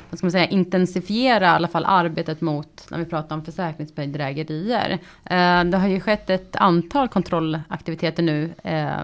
[0.09, 4.91] vad ska man säga, intensifiera i alla fall arbetet mot, när vi pratar om försäkringsbedrägerier.
[5.25, 9.03] Eh, det har ju skett ett antal kontrollaktiviteter nu eh,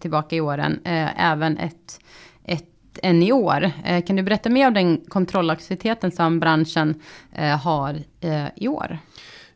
[0.00, 2.00] tillbaka i åren, eh, även ett,
[2.44, 3.70] ett än i år.
[3.84, 7.02] Eh, kan du berätta mer om den kontrollaktiviteten som branschen
[7.32, 8.98] eh, har eh, i år?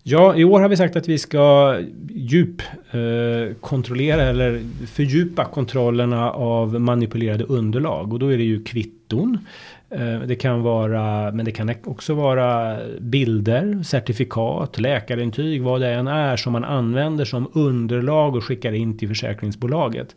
[0.07, 6.31] Ja, i år har vi sagt att vi ska djup eh, kontrollera eller fördjupa kontrollerna
[6.31, 9.39] av manipulerade underlag och då är det ju kvitton.
[9.91, 16.07] Eh, det kan vara, men det kan också vara bilder, certifikat, läkarintyg, vad det än
[16.07, 20.17] är som man använder som underlag och skickar in till försäkringsbolaget.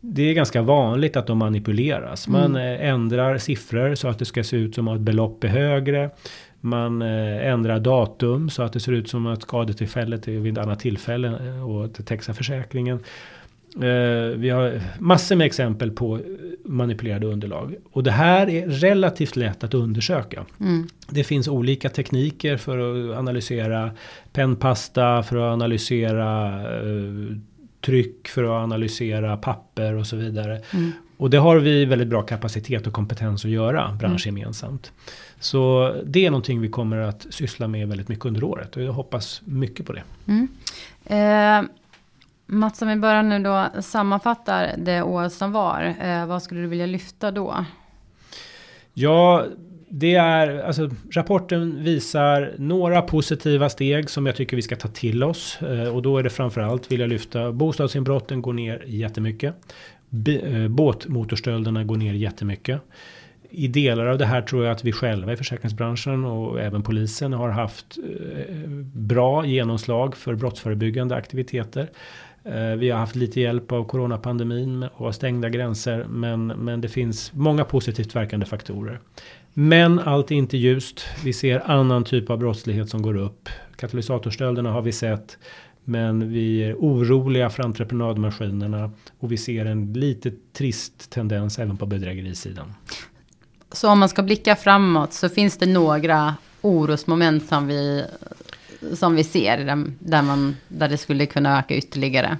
[0.00, 2.28] Det är ganska vanligt att de manipuleras.
[2.28, 2.94] Man mm.
[2.94, 6.10] ändrar siffror så att det ska se ut som att ett belopp är högre.
[6.60, 10.64] Man eh, ändrar datum så att det ser ut som att skadetillfället är vid ett
[10.64, 12.98] annat tillfälle eh, och det täcks av försäkringen.
[13.74, 16.20] Eh, vi har massor med exempel på
[16.64, 17.74] manipulerade underlag.
[17.92, 20.44] Och det här är relativt lätt att undersöka.
[20.60, 20.88] Mm.
[21.08, 23.90] Det finns olika tekniker för att analysera
[24.32, 26.62] pennpasta, för att analysera
[27.80, 30.60] tryck, för att analysera papper och så vidare.
[30.72, 30.92] Mm.
[31.16, 34.92] Och det har vi väldigt bra kapacitet och kompetens att göra branschgemensamt.
[34.92, 35.29] Mm.
[35.40, 38.92] Så det är någonting vi kommer att syssla med väldigt mycket under året och jag
[38.92, 40.02] hoppas mycket på det.
[40.26, 40.48] Mm.
[41.04, 41.70] Eh,
[42.46, 45.94] Mats, om vi börjar nu då sammanfattar det år som var.
[46.00, 47.64] Eh, vad skulle du vilja lyfta då?
[48.94, 49.44] Ja,
[49.88, 55.22] det är, alltså rapporten visar några positiva steg som jag tycker vi ska ta till
[55.22, 55.62] oss.
[55.62, 59.54] Eh, och då är det framförallt, vill jag lyfta, bostadsinbrotten går ner jättemycket.
[60.42, 62.80] Eh, båtmotorstölderna går ner jättemycket
[63.50, 67.32] i delar av det här tror jag att vi själva i försäkringsbranschen och även polisen
[67.32, 68.56] har haft eh,
[68.94, 71.90] bra genomslag för brottsförebyggande aktiviteter.
[72.44, 77.32] Eh, vi har haft lite hjälp av coronapandemin och stängda gränser men, men det finns
[77.32, 79.00] många positivt verkande faktorer.
[79.54, 81.06] Men allt är inte ljust.
[81.24, 83.48] Vi ser annan typ av brottslighet som går upp.
[83.76, 85.38] Katalysatorstölderna har vi sett.
[85.84, 91.86] Men vi är oroliga för entreprenadmaskinerna och vi ser en lite trist tendens även på
[91.86, 92.72] bedrägerisidan.
[93.72, 98.04] Så om man ska blicka framåt så finns det några orosmoment som vi,
[98.94, 102.38] som vi ser där, man, där det skulle kunna öka ytterligare.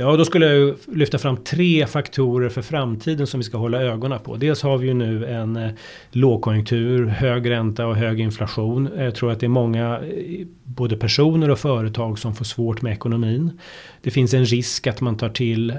[0.00, 4.18] Ja, då skulle jag lyfta fram tre faktorer för framtiden som vi ska hålla ögonen
[4.18, 4.36] på.
[4.36, 5.70] Dels har vi ju nu en eh,
[6.10, 8.88] lågkonjunktur, hög ränta och hög inflation.
[8.96, 12.92] Jag tror att det är många, eh, både personer och företag som får svårt med
[12.92, 13.58] ekonomin.
[14.02, 15.76] Det finns en risk att man tar till eh,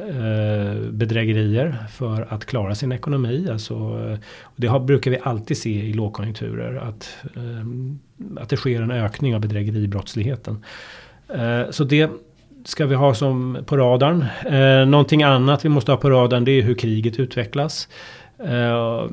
[0.92, 3.48] bedrägerier för att klara sin ekonomi.
[3.52, 4.18] Alltså, eh,
[4.56, 9.36] det har, brukar vi alltid se i lågkonjunkturer, att, eh, att det sker en ökning
[9.36, 10.66] av bedrägeribrottsligheten.
[11.70, 12.10] Så det
[12.66, 14.26] ska vi ha som på radarn.
[14.46, 17.88] Eh, någonting annat vi måste ha på radarn det är hur kriget utvecklas.
[18.44, 19.06] Eh,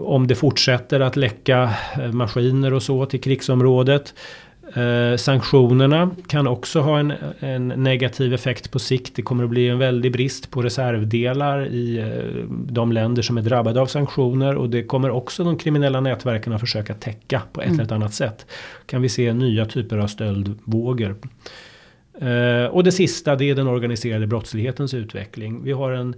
[0.00, 4.14] om det fortsätter att läcka eh, maskiner och så till krigsområdet.
[4.74, 9.16] Eh, sanktionerna kan också ha en, en, negativ effekt på sikt.
[9.16, 13.42] Det kommer att bli en väldig brist på reservdelar i eh, de länder som är
[13.42, 14.56] drabbade av sanktioner.
[14.56, 17.80] Och det kommer också de kriminella nätverken att försöka täcka på ett mm.
[17.80, 18.46] eller annat sätt.
[18.86, 21.16] Kan vi se nya typer av stöldvågor.
[22.20, 25.64] Eh, och det sista det är den organiserade brottslighetens utveckling.
[25.64, 26.14] Vi har en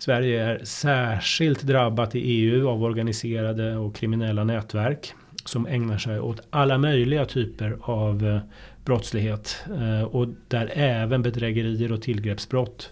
[0.00, 6.40] Sverige är särskilt drabbat i EU av organiserade och kriminella nätverk som ägnar sig åt
[6.50, 8.40] alla möjliga typer av eh,
[8.84, 12.90] brottslighet eh, och där även bedrägerier och tillgreppsbrott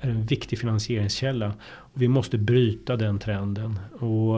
[0.00, 1.52] är en viktig finansieringskälla.
[1.94, 4.36] Vi måste bryta den trenden och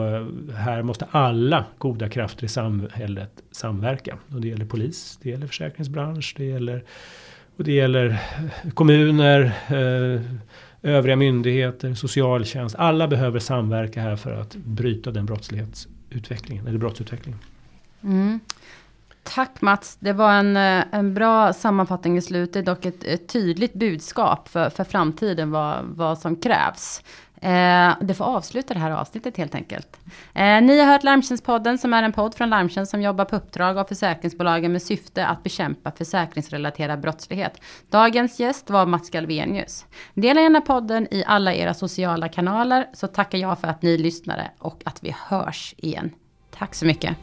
[0.55, 4.17] här måste alla goda krafter i samhället samverka.
[4.33, 6.83] Och det gäller polis, det gäller försäkringsbransch, det gäller
[7.57, 10.21] och det gäller eh, kommuner, eh,
[10.81, 12.75] övriga myndigheter, socialtjänst.
[12.75, 17.39] Alla behöver samverka här för att bryta den brottslighetsutvecklingen, eller brottsutvecklingen.
[18.03, 18.39] Mm.
[19.23, 23.73] Tack Mats, det var en, eh, en bra sammanfattning i slutet, dock ett, ett tydligt
[23.73, 27.03] budskap för, för framtiden vad, vad som krävs.
[27.43, 29.99] Eh, det får avsluta det här avsnittet helt enkelt.
[30.33, 33.77] Eh, ni har hört Larmtjänstpodden som är en podd från Larmtjänst som jobbar på uppdrag
[33.77, 37.61] av försäkringsbolagen med syfte att bekämpa försäkringsrelaterad brottslighet.
[37.89, 39.85] Dagens gäst var Mats Galvenius.
[40.13, 44.51] Dela gärna podden i alla era sociala kanaler så tackar jag för att ni lyssnade
[44.59, 46.11] och att vi hörs igen.
[46.51, 47.17] Tack så mycket.